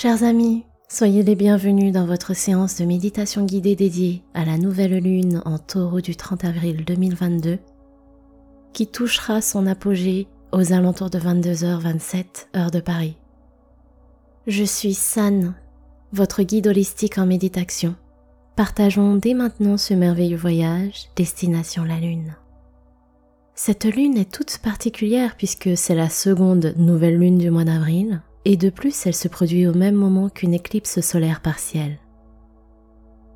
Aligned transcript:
Chers 0.00 0.22
amis, 0.22 0.64
soyez 0.88 1.24
les 1.24 1.34
bienvenus 1.34 1.92
dans 1.92 2.06
votre 2.06 2.32
séance 2.32 2.76
de 2.76 2.84
méditation 2.84 3.44
guidée 3.44 3.74
dédiée 3.74 4.22
à 4.32 4.44
la 4.44 4.56
nouvelle 4.56 4.96
lune 4.98 5.42
en 5.44 5.58
taureau 5.58 6.00
du 6.00 6.14
30 6.14 6.44
avril 6.44 6.84
2022 6.84 7.58
qui 8.72 8.86
touchera 8.86 9.40
son 9.40 9.66
apogée 9.66 10.28
aux 10.52 10.72
alentours 10.72 11.10
de 11.10 11.18
22h27 11.18 12.24
heure 12.56 12.70
de 12.70 12.78
Paris. 12.78 13.16
Je 14.46 14.62
suis 14.62 14.94
San, 14.94 15.56
votre 16.12 16.44
guide 16.44 16.68
holistique 16.68 17.18
en 17.18 17.26
méditation. 17.26 17.96
Partageons 18.54 19.16
dès 19.16 19.34
maintenant 19.34 19.78
ce 19.78 19.94
merveilleux 19.94 20.36
voyage 20.36 21.08
destination 21.16 21.82
la 21.82 21.98
Lune. 21.98 22.36
Cette 23.56 23.84
lune 23.84 24.16
est 24.16 24.32
toute 24.32 24.58
particulière 24.58 25.34
puisque 25.36 25.76
c'est 25.76 25.96
la 25.96 26.08
seconde 26.08 26.72
nouvelle 26.76 27.18
lune 27.18 27.38
du 27.38 27.50
mois 27.50 27.64
d'avril 27.64 28.22
et 28.48 28.56
de 28.56 28.70
plus 28.70 29.04
elle 29.04 29.14
se 29.14 29.28
produit 29.28 29.66
au 29.66 29.74
même 29.74 29.94
moment 29.94 30.30
qu'une 30.30 30.54
éclipse 30.54 31.02
solaire 31.02 31.42
partielle. 31.42 31.98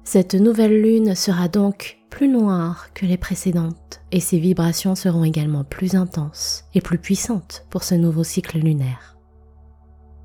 Cette 0.05 0.34
nouvelle 0.34 0.80
lune 0.80 1.15
sera 1.15 1.48
donc 1.48 1.98
plus 2.09 2.29
noire 2.29 2.89
que 2.95 3.05
les 3.05 3.19
précédentes 3.19 4.01
et 4.11 4.20
ses 4.20 4.39
vibrations 4.39 4.95
seront 4.95 5.23
également 5.23 5.65
plus 5.65 5.97
intenses 5.97 6.65
et 6.75 6.80
plus 6.80 6.97
puissantes 6.97 7.67
pour 7.69 7.84
ce 7.84 7.95
nouveau 7.95 8.25
cycle 8.25 8.59
lunaire. 8.59 9.19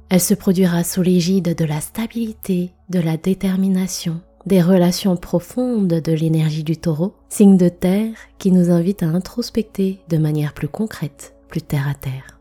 Elle 0.10 0.22
se 0.22 0.34
produira 0.34 0.86
sous 0.86 1.02
l'égide 1.02 1.54
de 1.54 1.66
la 1.66 1.82
stabilité, 1.82 2.72
de 2.90 3.00
la 3.00 3.18
détermination, 3.18 4.22
des 4.46 4.62
relations 4.62 5.18
profondes 5.18 6.00
de 6.00 6.12
l'énergie 6.14 6.64
du 6.64 6.78
taureau, 6.78 7.14
signe 7.28 7.58
de 7.58 7.68
terre 7.68 8.16
qui 8.38 8.54
nous 8.54 8.72
invite 8.72 9.04
à 9.04 9.08
introspecter 9.08 10.00
de 10.08 10.18
manière 10.18 10.54
plus 10.54 10.70
concrète, 10.70 11.36
plus 11.50 11.62
terre 11.62 11.90
à 11.90 11.94
terre. 11.94 12.37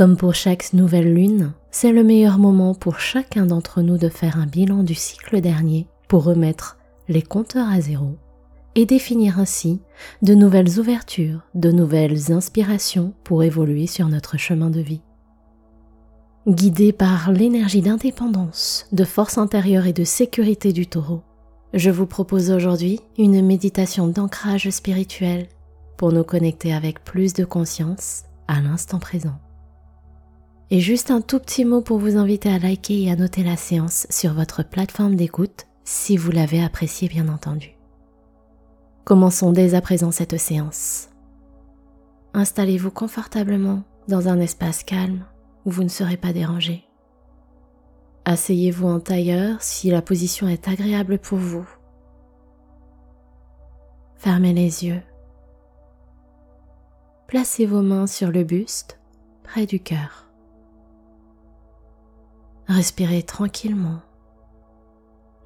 Comme 0.00 0.16
pour 0.16 0.34
chaque 0.34 0.72
nouvelle 0.72 1.12
lune, 1.12 1.52
c'est 1.70 1.92
le 1.92 2.02
meilleur 2.02 2.38
moment 2.38 2.74
pour 2.74 3.00
chacun 3.00 3.44
d'entre 3.44 3.82
nous 3.82 3.98
de 3.98 4.08
faire 4.08 4.38
un 4.38 4.46
bilan 4.46 4.82
du 4.82 4.94
cycle 4.94 5.42
dernier 5.42 5.88
pour 6.08 6.24
remettre 6.24 6.78
les 7.08 7.20
compteurs 7.20 7.68
à 7.68 7.82
zéro 7.82 8.16
et 8.74 8.86
définir 8.86 9.38
ainsi 9.38 9.82
de 10.22 10.32
nouvelles 10.32 10.78
ouvertures, 10.78 11.42
de 11.54 11.70
nouvelles 11.70 12.32
inspirations 12.32 13.12
pour 13.24 13.42
évoluer 13.42 13.86
sur 13.86 14.08
notre 14.08 14.38
chemin 14.38 14.70
de 14.70 14.80
vie. 14.80 15.02
Guidé 16.48 16.92
par 16.94 17.30
l'énergie 17.30 17.82
d'indépendance, 17.82 18.86
de 18.92 19.04
force 19.04 19.36
intérieure 19.36 19.84
et 19.84 19.92
de 19.92 20.04
sécurité 20.04 20.72
du 20.72 20.86
taureau, 20.86 21.20
je 21.74 21.90
vous 21.90 22.06
propose 22.06 22.50
aujourd'hui 22.50 23.00
une 23.18 23.44
méditation 23.44 24.06
d'ancrage 24.08 24.70
spirituel 24.70 25.46
pour 25.98 26.10
nous 26.10 26.24
connecter 26.24 26.72
avec 26.72 27.04
plus 27.04 27.34
de 27.34 27.44
conscience 27.44 28.22
à 28.48 28.62
l'instant 28.62 28.98
présent. 28.98 29.38
Et 30.72 30.78
juste 30.78 31.10
un 31.10 31.20
tout 31.20 31.40
petit 31.40 31.64
mot 31.64 31.80
pour 31.80 31.98
vous 31.98 32.16
inviter 32.16 32.48
à 32.48 32.58
liker 32.58 33.02
et 33.02 33.10
à 33.10 33.16
noter 33.16 33.42
la 33.42 33.56
séance 33.56 34.06
sur 34.08 34.34
votre 34.34 34.62
plateforme 34.62 35.16
d'écoute 35.16 35.66
si 35.82 36.16
vous 36.16 36.30
l'avez 36.30 36.62
appréciée 36.62 37.08
bien 37.08 37.28
entendu. 37.28 37.72
Commençons 39.04 39.50
dès 39.50 39.74
à 39.74 39.80
présent 39.80 40.12
cette 40.12 40.38
séance. 40.38 41.08
Installez-vous 42.34 42.92
confortablement 42.92 43.82
dans 44.06 44.28
un 44.28 44.38
espace 44.38 44.84
calme 44.84 45.24
où 45.64 45.72
vous 45.72 45.82
ne 45.82 45.88
serez 45.88 46.16
pas 46.16 46.32
dérangé. 46.32 46.84
Asseyez-vous 48.24 48.86
en 48.86 49.00
tailleur 49.00 49.60
si 49.60 49.90
la 49.90 50.02
position 50.02 50.46
est 50.46 50.68
agréable 50.68 51.18
pour 51.18 51.38
vous. 51.38 51.68
Fermez 54.16 54.52
les 54.52 54.84
yeux. 54.84 55.02
Placez 57.26 57.66
vos 57.66 57.82
mains 57.82 58.06
sur 58.06 58.30
le 58.30 58.44
buste 58.44 59.00
près 59.42 59.66
du 59.66 59.80
cœur. 59.80 60.29
Respirez 62.70 63.24
tranquillement, 63.24 63.98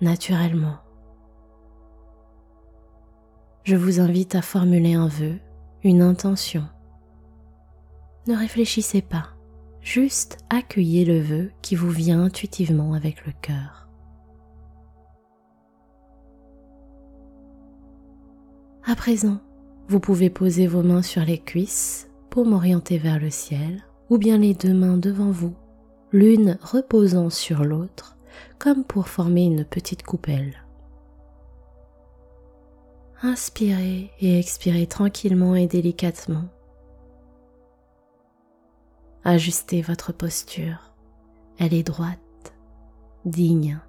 naturellement. 0.03 0.77
Je 3.63 3.77
vous 3.77 3.99
invite 3.99 4.35
à 4.35 4.43
formuler 4.43 4.93
un 4.93 5.09
vœu, 5.09 5.39
une 5.85 6.03
intention. 6.03 6.69
Ne 8.27 8.37
réfléchissez 8.37 9.01
pas, 9.01 9.29
juste 9.81 10.37
accueillez 10.51 11.07
le 11.07 11.19
vœu 11.19 11.51
qui 11.63 11.77
vous 11.77 11.89
vient 11.89 12.23
intuitivement 12.23 12.93
avec 12.93 13.25
le 13.25 13.33
cœur. 13.41 13.89
À 18.85 18.95
présent, 18.95 19.39
vous 19.89 19.99
pouvez 19.99 20.29
poser 20.29 20.67
vos 20.67 20.83
mains 20.83 21.01
sur 21.01 21.23
les 21.23 21.39
cuisses 21.39 22.11
pour 22.29 22.45
m'orienter 22.45 22.99
vers 22.99 23.19
le 23.19 23.31
ciel 23.31 23.83
ou 24.11 24.19
bien 24.19 24.37
les 24.37 24.53
deux 24.53 24.75
mains 24.75 24.99
devant 24.99 25.31
vous 25.31 25.55
l'une 26.15 26.59
reposant 26.63 27.29
sur 27.29 27.65
l'autre, 27.65 28.17
comme 28.61 28.85
pour 28.85 29.09
former 29.09 29.43
une 29.43 29.65
petite 29.65 30.05
coupelle. 30.05 30.55
Inspirez 33.21 34.13
et 34.21 34.39
expirez 34.39 34.87
tranquillement 34.87 35.57
et 35.57 35.67
délicatement. 35.67 36.45
Ajustez 39.25 39.83
votre 39.83 40.13
posture. 40.13 40.93
Elle 41.59 41.75
est 41.75 41.83
droite, 41.83 42.55
digne, 43.25 43.81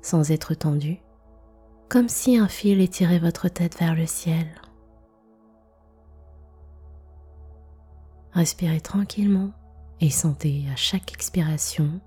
sans 0.00 0.30
être 0.30 0.54
tendue, 0.54 1.00
comme 1.88 2.08
si 2.08 2.36
un 2.36 2.48
fil 2.48 2.80
étirait 2.80 3.18
votre 3.18 3.48
tête 3.48 3.76
vers 3.80 3.96
le 3.96 4.06
ciel. 4.06 4.46
Respirez 8.32 8.80
tranquillement 8.80 9.50
et 10.04 10.10
sentez 10.10 10.66
à 10.70 10.76
chaque 10.76 11.14
expiration 11.14 11.98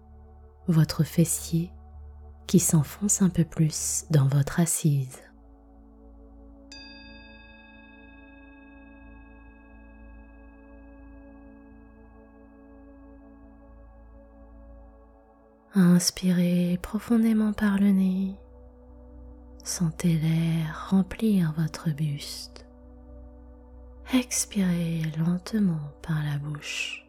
votre 0.68 1.03
fessier 1.03 1.72
qui 2.46 2.59
s'enfonce 2.59 3.24
un 3.24 3.30
peu 3.30 3.44
plus 3.44 4.06
dans 4.12 4.28
votre 4.28 4.59
assise. 4.59 5.18
Inspirez 15.74 16.78
profondément 16.84 17.52
par 17.52 17.80
le 17.80 17.90
nez. 17.90 18.36
Sentez 19.63 20.19
l'air 20.19 20.90
remplir 20.91 21.52
votre 21.57 21.90
buste. 21.90 22.68
Expirez 24.13 25.02
lentement 25.18 25.91
par 26.03 26.24
la 26.24 26.38
bouche. 26.38 27.06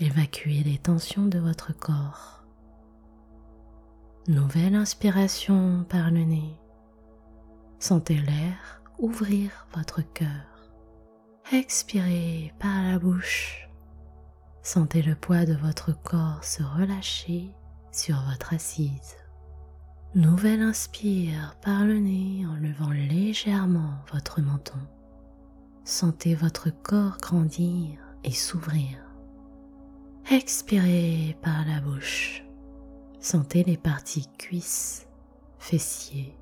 Évacuez 0.00 0.64
les 0.64 0.78
tensions 0.78 1.26
de 1.26 1.38
votre 1.38 1.72
corps. 1.72 2.42
Nouvelle 4.26 4.74
inspiration 4.74 5.86
par 5.88 6.10
le 6.10 6.24
nez. 6.24 6.58
Sentez 7.78 8.16
l'air 8.16 8.82
ouvrir 8.98 9.68
votre 9.72 10.02
cœur. 10.02 10.72
Expirez 11.52 12.52
par 12.58 12.82
la 12.82 12.98
bouche. 12.98 13.68
Sentez 14.62 15.00
le 15.00 15.14
poids 15.14 15.46
de 15.46 15.54
votre 15.54 15.92
corps 16.02 16.42
se 16.42 16.64
relâcher 16.64 17.52
sur 17.92 18.20
votre 18.22 18.52
assise. 18.52 19.14
Nouvelle 20.16 20.62
inspire 20.62 21.54
par 21.62 21.84
le 21.84 22.00
nez 22.00 22.44
en 22.48 22.56
levant 22.56 22.90
légèrement 22.90 23.94
votre 24.12 24.40
menton. 24.40 24.80
Sentez 25.84 26.34
votre 26.34 26.70
corps 26.70 27.18
grandir 27.18 28.00
et 28.24 28.32
s'ouvrir. 28.32 29.03
Expirez 30.30 31.36
par 31.42 31.66
la 31.66 31.80
bouche. 31.82 32.42
Sentez 33.20 33.62
les 33.62 33.76
parties 33.76 34.26
cuisses, 34.38 35.06
fessiers, 35.58 36.34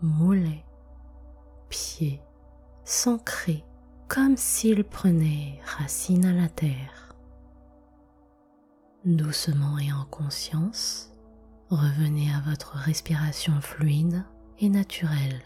mollets, 0.00 0.64
pieds 1.68 2.22
s'ancrer 2.84 3.64
comme 4.08 4.38
s'ils 4.38 4.82
prenaient 4.82 5.60
racine 5.78 6.24
à 6.24 6.32
la 6.32 6.48
terre. 6.48 7.14
Doucement 9.04 9.78
et 9.78 9.92
en 9.92 10.06
conscience, 10.06 11.12
revenez 11.68 12.32
à 12.32 12.40
votre 12.50 12.76
respiration 12.76 13.60
fluide 13.60 14.24
et 14.58 14.70
naturelle. 14.70 15.42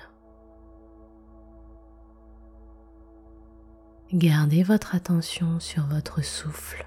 Gardez 4.12 4.62
votre 4.62 4.94
attention 4.94 5.58
sur 5.58 5.84
votre 5.86 6.22
souffle 6.22 6.86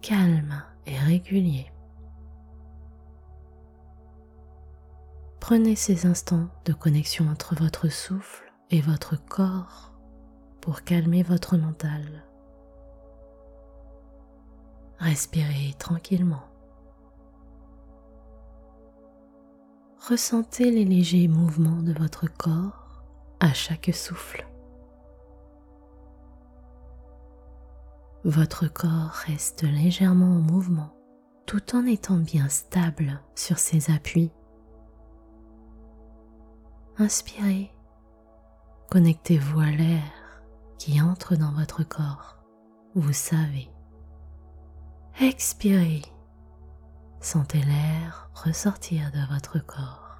calme 0.00 0.62
et 0.86 0.96
régulier. 0.98 1.70
Prenez 5.40 5.76
ces 5.76 6.06
instants 6.06 6.48
de 6.64 6.72
connexion 6.72 7.28
entre 7.28 7.54
votre 7.54 7.88
souffle 7.88 8.52
et 8.70 8.80
votre 8.80 9.16
corps 9.16 9.92
pour 10.60 10.82
calmer 10.82 11.22
votre 11.22 11.56
mental. 11.56 12.24
Respirez 14.98 15.74
tranquillement. 15.78 16.44
Ressentez 20.08 20.70
les 20.70 20.84
légers 20.84 21.28
mouvements 21.28 21.82
de 21.82 21.92
votre 21.92 22.26
corps 22.26 23.02
à 23.40 23.52
chaque 23.52 23.90
souffle. 23.94 24.46
Votre 28.24 28.66
corps 28.66 29.12
reste 29.26 29.62
légèrement 29.62 30.36
en 30.36 30.40
mouvement 30.40 30.94
tout 31.46 31.74
en 31.74 31.86
étant 31.86 32.18
bien 32.18 32.48
stable 32.48 33.22
sur 33.34 33.58
ses 33.58 33.90
appuis. 33.90 34.30
Inspirez, 36.98 37.72
connectez-vous 38.90 39.60
à 39.60 39.70
l'air 39.70 40.42
qui 40.78 41.00
entre 41.00 41.36
dans 41.36 41.52
votre 41.52 41.84
corps, 41.84 42.36
vous 42.94 43.14
savez. 43.14 43.70
Expirez, 45.20 46.02
sentez 47.20 47.62
l'air 47.62 48.30
ressortir 48.34 49.10
de 49.12 49.32
votre 49.32 49.58
corps. 49.64 50.18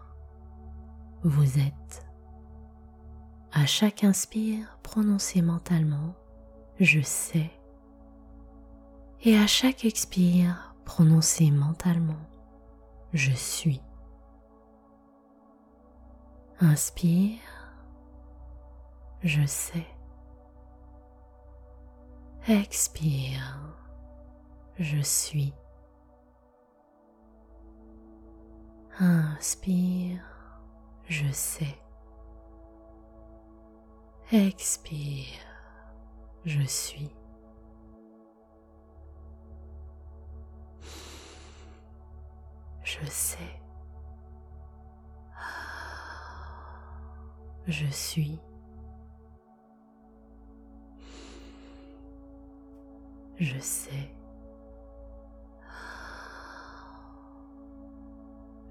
Vous 1.24 1.58
êtes. 1.58 2.06
À 3.52 3.66
chaque 3.66 4.02
inspire, 4.02 4.78
prononcez 4.82 5.42
mentalement 5.42 6.14
je 6.80 7.00
sais. 7.00 7.50
Et 9.22 9.36
à 9.36 9.46
chaque 9.46 9.84
expire, 9.84 10.74
prononcez 10.84 11.50
mentalement 11.50 12.28
je 13.12 13.32
suis. 13.32 13.80
Inspire, 16.60 17.38
je 19.22 19.44
sais. 19.46 19.86
Expire, 22.48 23.76
je 24.78 25.00
suis. 25.02 25.54
Inspire, 28.98 30.22
je 31.06 31.30
sais. 31.30 31.78
Expire, 34.32 35.38
je 36.44 36.62
suis. 36.62 37.10
Je 43.00 43.06
sais. 43.10 43.38
Je 47.66 47.86
suis. 47.86 48.40
Je 53.38 53.58
sais. 53.60 54.10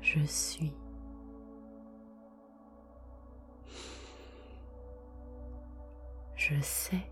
Je 0.02 0.26
suis. 0.26 0.74
Je 6.36 6.62
sais. 6.62 7.12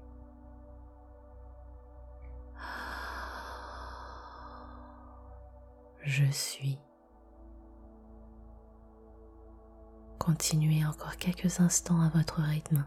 Je 6.03 6.25
suis. 6.31 6.79
Continuez 10.25 10.83
encore 10.83 11.18
quelques 11.18 11.60
instants 11.60 12.01
à 12.01 12.10
votre 12.10 12.42
rythme. 12.42 12.83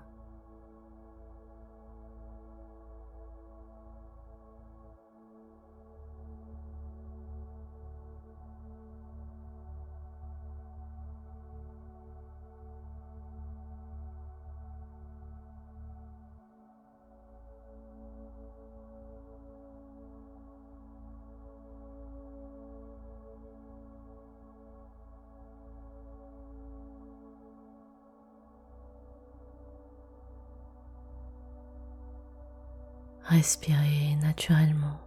Respirez 33.29 34.17
naturellement. 34.23 34.99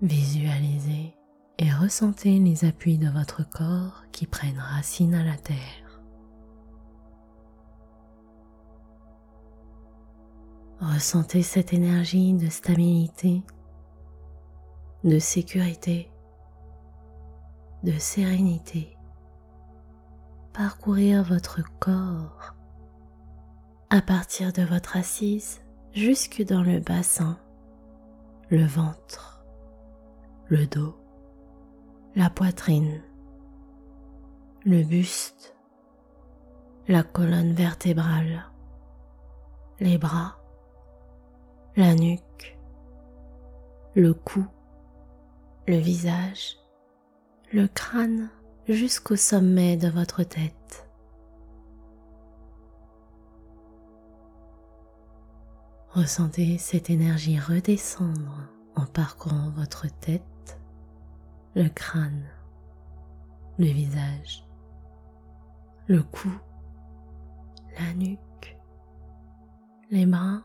Visualisez 0.00 1.14
et 1.58 1.70
ressentez 1.70 2.38
les 2.38 2.64
appuis 2.64 2.96
de 2.96 3.10
votre 3.10 3.48
corps 3.48 4.04
qui 4.12 4.26
prennent 4.26 4.58
racine 4.58 5.14
à 5.14 5.22
la 5.22 5.36
terre. 5.36 6.00
Ressentez 10.80 11.42
cette 11.42 11.74
énergie 11.74 12.32
de 12.32 12.48
stabilité, 12.48 13.42
de 15.04 15.18
sécurité, 15.18 16.10
de 17.82 17.92
sérénité 17.92 18.96
parcourir 20.54 21.24
votre 21.24 21.60
corps 21.78 22.53
à 23.94 24.02
partir 24.02 24.52
de 24.52 24.62
votre 24.62 24.96
assise 24.96 25.60
jusque 25.92 26.42
dans 26.42 26.64
le 26.64 26.80
bassin, 26.80 27.38
le 28.48 28.64
ventre, 28.64 29.44
le 30.48 30.66
dos, 30.66 30.96
la 32.16 32.28
poitrine, 32.28 33.00
le 34.64 34.82
buste, 34.82 35.54
la 36.88 37.04
colonne 37.04 37.52
vertébrale, 37.52 38.46
les 39.78 39.96
bras, 39.96 40.40
la 41.76 41.94
nuque, 41.94 42.58
le 43.94 44.12
cou, 44.12 44.44
le 45.68 45.76
visage, 45.76 46.56
le 47.52 47.68
crâne 47.68 48.28
jusqu'au 48.66 49.14
sommet 49.14 49.76
de 49.76 49.88
votre 49.88 50.24
tête. 50.24 50.83
Ressentez 55.94 56.58
cette 56.58 56.90
énergie 56.90 57.38
redescendre 57.38 58.48
en 58.74 58.84
parcourant 58.84 59.50
votre 59.50 59.86
tête, 60.00 60.58
le 61.54 61.68
crâne, 61.68 62.26
le 63.58 63.66
visage, 63.66 64.44
le 65.86 66.02
cou, 66.02 66.32
la 67.78 67.94
nuque, 67.94 68.58
les 69.92 70.04
bras, 70.04 70.42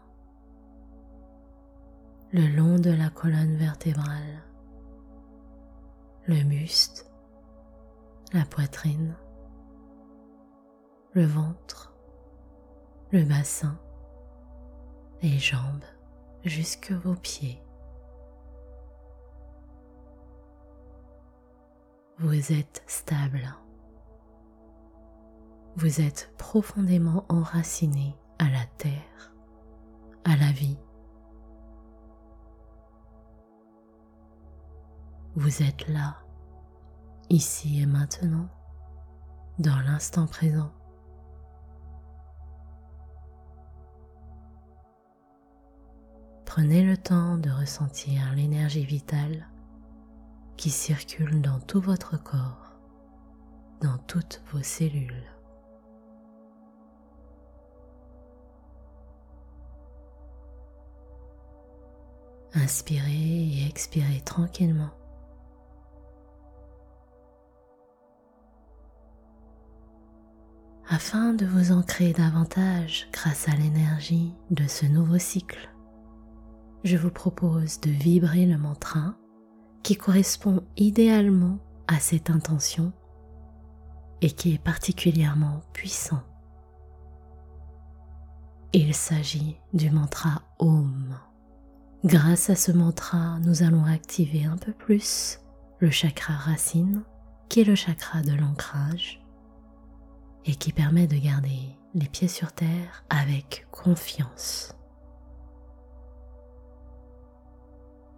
le 2.31 2.45
long 2.55 2.77
de 2.77 2.91
la 2.91 3.09
colonne 3.09 3.55
vertébrale, 3.55 4.43
le 6.27 6.43
buste, 6.43 7.11
la 8.33 8.45
poitrine, 8.45 9.15
le 11.13 11.25
ventre, 11.25 11.91
le 13.11 13.23
bassin, 13.23 13.79
les 15.21 15.37
jambes 15.37 15.83
jusque 16.43 16.91
vos 16.91 17.15
pieds. 17.15 17.61
Vous 22.17 22.51
êtes 22.51 22.83
stable. 22.87 23.55
Vous 25.75 26.01
êtes 26.01 26.33
profondément 26.37 27.25
enraciné 27.29 28.15
à 28.39 28.49
la 28.49 28.65
terre, 28.77 29.33
à 30.25 30.35
la 30.35 30.51
vie. 30.51 30.77
Vous 35.35 35.63
êtes 35.63 35.87
là, 35.87 36.17
ici 37.29 37.81
et 37.81 37.85
maintenant, 37.85 38.49
dans 39.59 39.79
l'instant 39.79 40.27
présent. 40.27 40.71
Prenez 46.49 46.81
le 46.81 46.97
temps 46.97 47.37
de 47.37 47.51
ressentir 47.51 48.33
l'énergie 48.35 48.83
vitale 48.83 49.47
qui 50.57 50.71
circule 50.71 51.43
dans 51.43 51.59
tout 51.59 51.79
votre 51.79 52.17
corps, 52.17 52.73
dans 53.81 53.99
toutes 54.07 54.41
vos 54.51 54.63
cellules. 54.63 55.31
Inspirez 62.55 63.03
et 63.11 63.67
expirez 63.67 64.21
tranquillement. 64.21 64.89
Afin 70.89 71.33
de 71.33 71.45
vous 71.45 71.71
ancrer 71.71 72.11
davantage 72.11 73.07
grâce 73.11 73.47
à 73.47 73.51
l'énergie 73.51 74.33
de 74.49 74.65
ce 74.65 74.87
nouveau 74.87 75.19
cycle, 75.19 75.69
je 76.83 76.97
vous 76.97 77.11
propose 77.11 77.79
de 77.81 77.89
vibrer 77.89 78.45
le 78.45 78.57
mantra 78.57 79.15
qui 79.83 79.95
correspond 79.95 80.63
idéalement 80.77 81.59
à 81.87 81.99
cette 81.99 82.29
intention 82.29 82.93
et 84.21 84.31
qui 84.31 84.53
est 84.53 84.63
particulièrement 84.63 85.61
puissant. 85.73 86.21
Il 88.73 88.93
s'agit 88.93 89.57
du 89.73 89.89
mantra 89.89 90.43
Om. 90.59 91.17
Grâce 92.05 92.49
à 92.49 92.55
ce 92.55 92.71
mantra, 92.71 93.39
nous 93.39 93.63
allons 93.63 93.85
activer 93.85 94.45
un 94.45 94.57
peu 94.57 94.71
plus 94.71 95.39
le 95.79 95.89
chakra 95.89 96.33
racine, 96.33 97.03
qui 97.47 97.61
est 97.61 97.65
le 97.65 97.75
chakra 97.75 98.21
de 98.21 98.33
l'ancrage 98.33 99.25
et 100.45 100.55
qui 100.55 100.71
permet 100.71 101.07
de 101.07 101.17
garder 101.17 101.75
les 101.95 102.07
pieds 102.07 102.27
sur 102.27 102.51
terre 102.51 103.03
avec 103.09 103.65
confiance. 103.71 104.78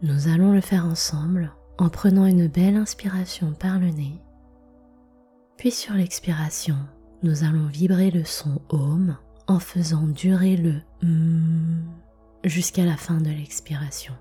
Nous 0.04 0.28
allons 0.28 0.52
le 0.52 0.62
faire 0.62 0.86
ensemble 0.86 1.52
en 1.78 1.90
prenant 1.90 2.26
une 2.26 2.48
belle 2.48 2.76
inspiration 2.76 3.54
par 3.54 3.80
le 3.80 3.90
nez. 3.90 4.20
Puis 5.58 5.70
sur 5.70 5.94
l'expiration, 5.94 6.78
nous 7.22 7.44
allons 7.44 7.68
vibrer 7.68 8.10
le 8.10 8.26
son 8.26 8.62
Om 8.70 9.16
en 9.48 9.60
faisant 9.60 10.08
durer 10.08 10.58
le 10.58 10.82
mm 11.04 11.84
jusqu'à 12.44 12.86
la 12.86 12.98
fin 12.98 13.18
de 13.18 13.30
l'expiration. 13.30 14.16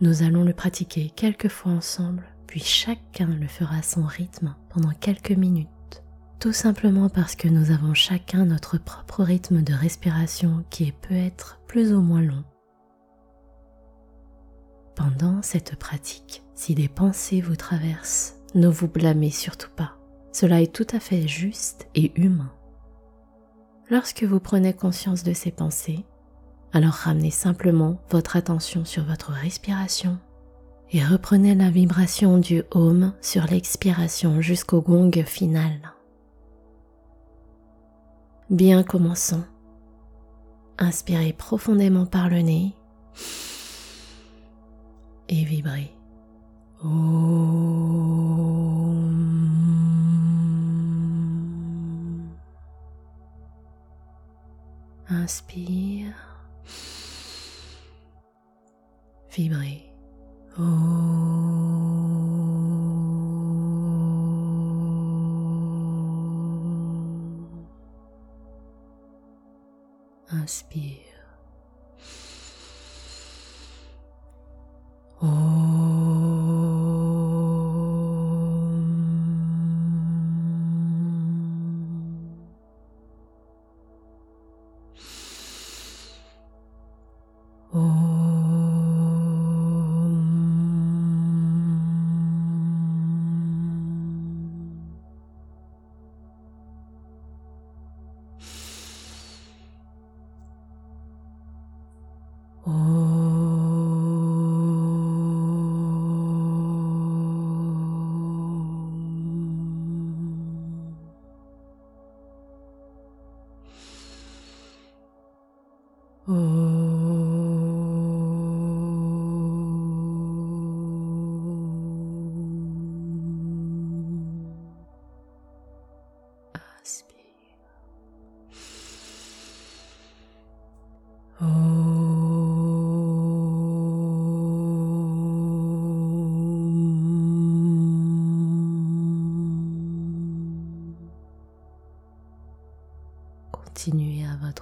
Nous 0.00 0.24
allons 0.24 0.42
le 0.42 0.52
pratiquer 0.52 1.12
quelques 1.14 1.48
fois 1.48 1.70
ensemble, 1.70 2.24
puis 2.48 2.58
chacun 2.58 3.28
le 3.28 3.46
fera 3.46 3.76
à 3.76 3.82
son 3.82 4.02
rythme 4.02 4.56
pendant 4.70 4.90
quelques 4.90 5.30
minutes, 5.30 6.02
tout 6.40 6.52
simplement 6.52 7.08
parce 7.08 7.36
que 7.36 7.46
nous 7.46 7.70
avons 7.70 7.94
chacun 7.94 8.46
notre 8.46 8.78
propre 8.78 9.22
rythme 9.22 9.62
de 9.62 9.72
respiration 9.72 10.64
qui 10.70 10.90
peut 10.90 11.14
être 11.14 11.60
plus 11.68 11.92
ou 11.92 12.00
moins 12.00 12.22
long. 12.22 12.42
Pendant 15.18 15.42
cette 15.42 15.76
pratique, 15.76 16.42
si 16.54 16.74
des 16.74 16.88
pensées 16.88 17.40
vous 17.40 17.56
traversent, 17.56 18.36
ne 18.54 18.68
vous 18.68 18.88
blâmez 18.88 19.30
surtout 19.30 19.70
pas. 19.76 19.92
Cela 20.32 20.62
est 20.62 20.72
tout 20.72 20.86
à 20.92 21.00
fait 21.00 21.28
juste 21.28 21.86
et 21.94 22.12
humain. 22.18 22.50
Lorsque 23.90 24.22
vous 24.22 24.40
prenez 24.40 24.72
conscience 24.72 25.22
de 25.22 25.34
ces 25.34 25.50
pensées, 25.50 26.04
alors 26.72 26.92
ramenez 26.94 27.30
simplement 27.30 28.00
votre 28.10 28.36
attention 28.36 28.84
sur 28.84 29.04
votre 29.04 29.32
respiration 29.32 30.18
et 30.92 31.04
reprenez 31.04 31.54
la 31.54 31.68
vibration 31.68 32.38
du 32.38 32.62
home 32.70 33.12
sur 33.20 33.44
l'expiration 33.44 34.40
jusqu'au 34.40 34.80
gong 34.80 35.24
final. 35.26 35.92
Bien 38.48 38.82
commençons. 38.82 39.44
Inspirez 40.78 41.34
profondément 41.34 42.06
par 42.06 42.30
le 42.30 42.38
nez 42.38 42.74
et 45.28 45.44
vibrez. 45.44 45.94
Inspire. 55.08 56.14
Vibrez. 59.30 59.92
Inspire. 60.58 61.01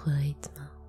Continuez 0.03 0.80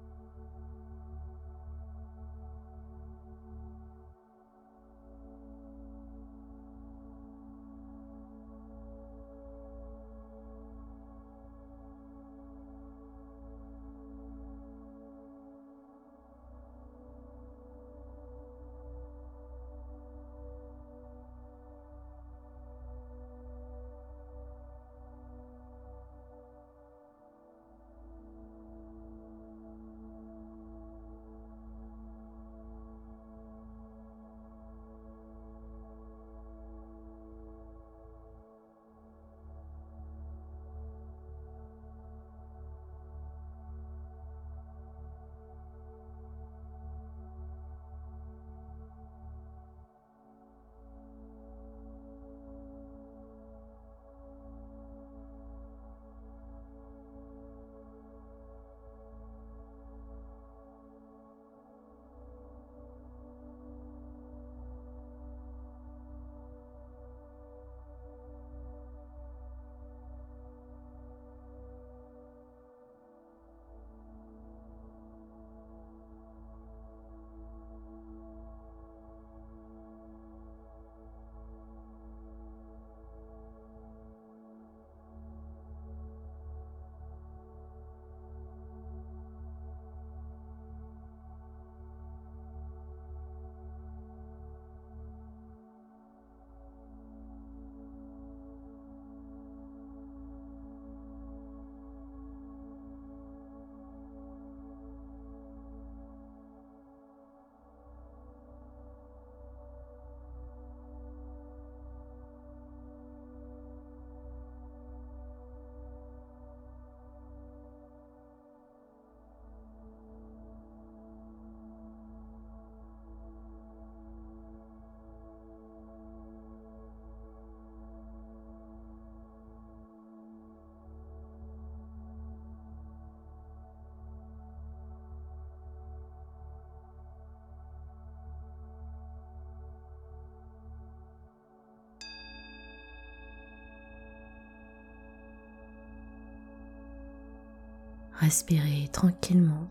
Respirez 148.21 148.87
tranquillement. 148.93 149.67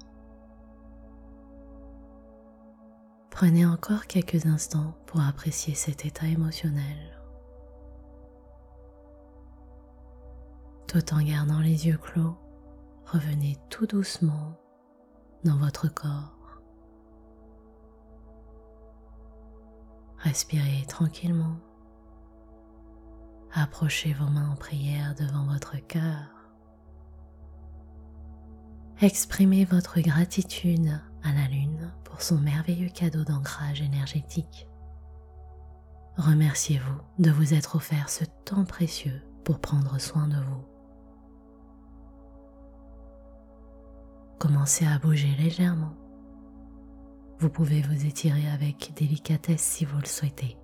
Prenez 3.31 3.65
encore 3.65 4.09
quelques 4.09 4.45
instants 4.45 4.97
pour 5.07 5.21
apprécier 5.21 5.77
cet 5.77 6.05
état 6.05 6.27
émotionnel. 6.27 7.17
Tout 10.89 11.15
en 11.15 11.23
gardant 11.23 11.61
les 11.61 11.87
yeux 11.87 11.97
clos, 11.97 12.37
revenez 13.07 13.57
tout 13.69 13.87
doucement 13.87 14.59
dans 15.45 15.57
votre 15.57 15.87
corps. 15.87 16.61
Respirez 20.19 20.85
tranquillement. 20.89 21.57
Approchez 23.53 24.13
vos 24.13 24.27
mains 24.29 24.51
en 24.51 24.57
prière 24.57 25.15
devant 25.15 25.47
votre 25.47 25.77
cœur. 25.87 26.40
Exprimez 29.01 29.65
votre 29.65 30.01
gratitude 30.01 31.01
à 31.23 31.33
la 31.33 31.49
Lune 31.49 31.93
pour 32.05 32.21
son 32.23 32.39
merveilleux 32.39 32.91
cadeau 32.91 33.25
d'ancrage 33.25 33.81
énergétique. 33.81 34.69
Remerciez-vous 36.17 37.01
de 37.19 37.31
vous 37.31 37.55
être 37.55 37.77
offert 37.77 38.11
ce 38.11 38.25
temps 38.45 38.65
précieux 38.65 39.23
pour 39.45 39.59
prendre 39.59 39.99
soin 39.99 40.29
de 40.29 40.37
vous. 40.37 40.65
Commencez 44.39 44.87
à 44.87 44.99
bouger 44.99 45.35
légèrement 45.39 45.95
vous 47.41 47.49
pouvez 47.49 47.81
vous 47.81 48.05
étirer 48.05 48.47
avec 48.51 48.93
délicatesse 48.97 49.63
si 49.63 49.87
vous 49.87 49.99
le 49.99 50.07
souhaitez. 50.07 50.59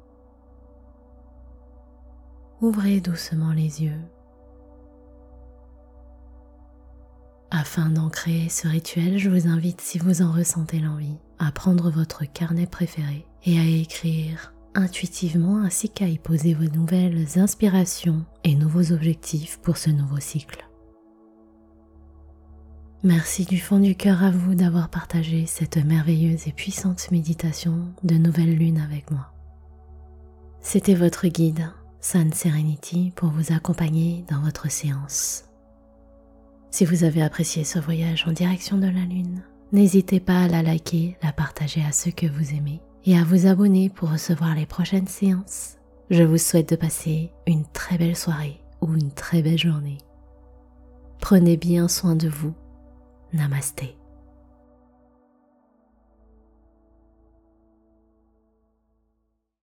Ouvrez 2.60 3.00
doucement 3.00 3.52
les 3.52 3.82
yeux. 3.82 3.98
Afin 7.50 7.90
d'ancrer 7.90 8.48
ce 8.48 8.66
rituel, 8.66 9.18
je 9.18 9.30
vous 9.30 9.46
invite, 9.46 9.80
si 9.80 9.98
vous 9.98 10.22
en 10.22 10.32
ressentez 10.32 10.80
l'envie, 10.80 11.16
à 11.38 11.52
prendre 11.52 11.90
votre 11.90 12.24
carnet 12.24 12.66
préféré 12.66 13.26
et 13.44 13.58
à 13.58 13.64
écrire 13.64 14.52
intuitivement 14.74 15.62
ainsi 15.62 15.88
qu'à 15.88 16.06
y 16.08 16.18
poser 16.18 16.54
vos 16.54 16.68
nouvelles 16.70 17.38
inspirations 17.38 18.24
et 18.44 18.54
nouveaux 18.54 18.92
objectifs 18.92 19.58
pour 19.62 19.76
ce 19.76 19.90
nouveau 19.90 20.20
cycle. 20.20 20.68
Merci 23.02 23.44
du 23.44 23.58
fond 23.58 23.78
du 23.78 23.94
cœur 23.94 24.24
à 24.24 24.30
vous 24.30 24.54
d'avoir 24.54 24.90
partagé 24.90 25.46
cette 25.46 25.76
merveilleuse 25.76 26.48
et 26.48 26.52
puissante 26.52 27.10
méditation 27.10 27.94
de 28.02 28.16
nouvelle 28.16 28.56
lune 28.56 28.80
avec 28.80 29.10
moi. 29.10 29.32
C'était 30.60 30.94
votre 30.94 31.28
guide, 31.28 31.70
Sun 32.00 32.32
Serenity, 32.32 33.12
pour 33.14 33.30
vous 33.30 33.52
accompagner 33.52 34.24
dans 34.28 34.40
votre 34.40 34.70
séance. 34.70 35.45
Si 36.70 36.84
vous 36.84 37.04
avez 37.04 37.22
apprécié 37.22 37.64
ce 37.64 37.78
voyage 37.78 38.26
en 38.26 38.32
direction 38.32 38.76
de 38.76 38.86
la 38.86 39.04
lune, 39.04 39.42
n'hésitez 39.72 40.20
pas 40.20 40.42
à 40.42 40.48
la 40.48 40.62
liker, 40.62 41.16
la 41.22 41.32
partager 41.32 41.82
à 41.82 41.92
ceux 41.92 42.10
que 42.10 42.26
vous 42.26 42.54
aimez 42.54 42.80
et 43.04 43.16
à 43.16 43.24
vous 43.24 43.46
abonner 43.46 43.88
pour 43.88 44.10
recevoir 44.10 44.54
les 44.54 44.66
prochaines 44.66 45.06
séances. 45.06 45.76
Je 46.10 46.22
vous 46.22 46.38
souhaite 46.38 46.70
de 46.70 46.76
passer 46.76 47.30
une 47.46 47.64
très 47.72 47.98
belle 47.98 48.16
soirée 48.16 48.60
ou 48.80 48.94
une 48.94 49.10
très 49.10 49.42
belle 49.42 49.58
journée. 49.58 49.98
Prenez 51.20 51.56
bien 51.56 51.88
soin 51.88 52.14
de 52.14 52.28
vous 52.28 52.54
Namaste. 53.32 53.82